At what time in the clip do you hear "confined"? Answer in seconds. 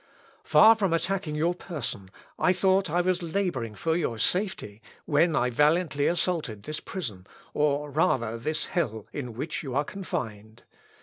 9.85-10.63